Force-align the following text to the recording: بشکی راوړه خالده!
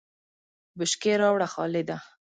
بشکی 0.77 1.13
راوړه 1.21 1.47
خالده! 1.53 1.97